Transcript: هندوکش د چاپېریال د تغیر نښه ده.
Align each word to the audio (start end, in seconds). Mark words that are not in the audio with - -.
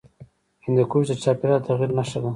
هندوکش 0.65 1.05
د 1.09 1.13
چاپېریال 1.23 1.61
د 1.61 1.65
تغیر 1.67 1.89
نښه 1.97 2.19
ده. 2.23 2.29